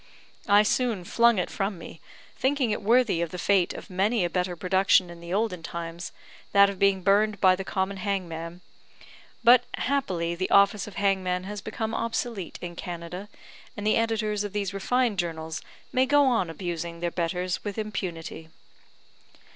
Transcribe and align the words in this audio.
I 0.47 0.63
soon 0.63 1.03
flung 1.03 1.37
it 1.37 1.51
from 1.51 1.77
me, 1.77 2.01
thinking 2.35 2.71
it 2.71 2.81
worthy 2.81 3.21
of 3.21 3.29
the 3.29 3.37
fate 3.37 3.71
of 3.75 3.87
many 3.87 4.25
a 4.25 4.31
better 4.31 4.55
production 4.55 5.11
in 5.11 5.19
the 5.19 5.31
olden 5.31 5.61
times, 5.61 6.11
that 6.53 6.71
of 6.71 6.79
being 6.79 7.03
burned 7.03 7.39
by 7.39 7.55
the 7.55 7.63
common 7.63 7.97
hangman; 7.97 8.61
but, 9.43 9.65
happily, 9.75 10.33
the 10.33 10.49
office 10.49 10.87
of 10.87 10.95
hangman 10.95 11.43
has 11.43 11.61
become 11.61 11.93
obsolete 11.93 12.57
in 12.63 12.75
Canada, 12.75 13.29
and 13.77 13.85
the 13.85 13.95
editors 13.97 14.43
of 14.43 14.53
these 14.53 14.73
refined 14.73 15.19
journals 15.19 15.61
may 15.93 16.07
go 16.07 16.25
on 16.25 16.49
abusing 16.49 16.99
their 16.99 17.11
betters 17.11 17.63
with 17.63 17.77
impunity. 17.77 18.49